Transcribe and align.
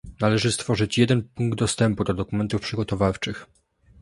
należy 0.21 0.51
stworzyć 0.51 0.97
jeden 0.97 1.23
punkt 1.35 1.57
dostępu 1.59 2.03
do 2.03 2.13
dokumentów 2.13 2.61
przygotowawczych 2.61 3.45